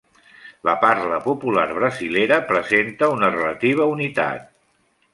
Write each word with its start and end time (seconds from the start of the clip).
La 0.69 0.73
parla 0.83 1.19
popular 1.25 1.67
brasilera 1.81 2.41
presenta 2.49 3.13
una 3.19 3.33
relativa 3.39 3.91
unitat. 3.97 4.53